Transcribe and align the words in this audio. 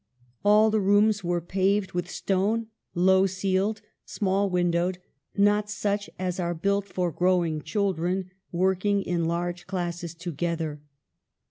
All 0.43 0.71
the 0.71 0.79
rooms 0.81 1.23
were 1.23 1.41
paved 1.41 1.91
with 1.91 2.09
stone, 2.09 2.65
low 2.95 3.27
ceiled, 3.27 3.81
small 4.03 4.49
windowed; 4.49 4.97
not 5.37 5.69
such 5.69 6.09
as 6.17 6.39
are 6.39 6.55
built 6.55 6.87
for 6.87 7.11
growing 7.11 7.61
children, 7.61 8.31
working 8.51 9.03
in 9.03 9.25
large 9.25 9.67
classes 9.67 10.15
together. 10.15 10.81